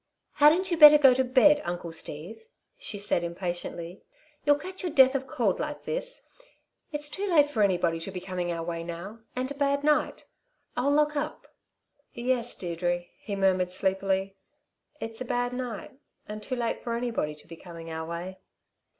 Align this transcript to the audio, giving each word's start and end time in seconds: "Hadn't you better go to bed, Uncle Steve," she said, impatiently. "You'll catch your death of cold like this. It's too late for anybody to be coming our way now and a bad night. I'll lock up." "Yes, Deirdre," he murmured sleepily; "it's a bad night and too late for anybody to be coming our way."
"Hadn't 0.37 0.71
you 0.71 0.77
better 0.77 0.97
go 0.97 1.13
to 1.13 1.23
bed, 1.23 1.61
Uncle 1.63 1.91
Steve," 1.91 2.41
she 2.75 2.97
said, 2.97 3.23
impatiently. 3.23 4.01
"You'll 4.43 4.55
catch 4.55 4.81
your 4.81 4.91
death 4.91 5.13
of 5.13 5.27
cold 5.27 5.59
like 5.59 5.85
this. 5.85 6.27
It's 6.91 7.07
too 7.07 7.27
late 7.27 7.51
for 7.51 7.61
anybody 7.61 7.99
to 7.99 8.09
be 8.09 8.19
coming 8.19 8.51
our 8.51 8.63
way 8.63 8.83
now 8.83 9.19
and 9.35 9.51
a 9.51 9.53
bad 9.53 9.83
night. 9.83 10.25
I'll 10.75 10.89
lock 10.89 11.15
up." 11.15 11.53
"Yes, 12.13 12.55
Deirdre," 12.55 13.03
he 13.19 13.35
murmured 13.35 13.71
sleepily; 13.71 14.35
"it's 14.99 15.21
a 15.21 15.23
bad 15.25 15.53
night 15.53 15.91
and 16.27 16.41
too 16.41 16.55
late 16.55 16.83
for 16.83 16.95
anybody 16.95 17.35
to 17.35 17.45
be 17.45 17.55
coming 17.55 17.91
our 17.91 18.07
way." 18.07 18.39